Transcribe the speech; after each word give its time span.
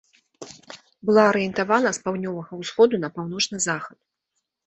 Была 1.09 1.25
арыентавана 1.33 1.89
з 1.97 2.01
паўднёвага 2.07 2.51
ўсходу 2.61 2.95
на 3.05 3.09
паўночны 3.17 3.57
захад. 3.67 3.97